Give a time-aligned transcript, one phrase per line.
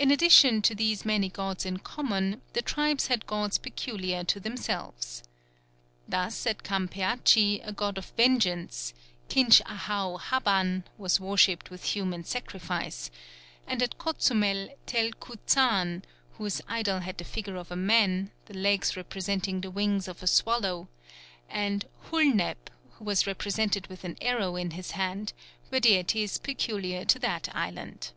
[0.00, 5.24] In addition to these many gods in common, the tribes had gods peculiar to themselves.
[6.06, 8.94] Thus at Campeachy a god of Vengeance,
[9.28, 13.10] Kinch Ahau Haban, was worshipped with human sacrifice;
[13.66, 16.04] and at Cozumel Tel Cuzaan,
[16.34, 20.28] whose idol had the figure of a man, the legs representing the wings of a
[20.28, 20.86] swallow,
[21.48, 25.32] and Hulneb, who was represented with an arrow in his hand,
[25.72, 28.12] were deities peculiar to that island.